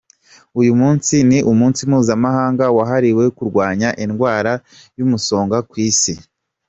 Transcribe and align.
Uyu 0.59 0.73
munsi 0.81 1.13
ni 1.29 1.39
umunsi 1.51 1.81
mpuzamahanga 1.89 2.65
wahariwe 2.77 3.25
kurwanya 3.37 3.89
indwara 4.05 4.51
y’umusonga 4.97 5.57
ku 5.69 5.75
isi. 5.89 6.13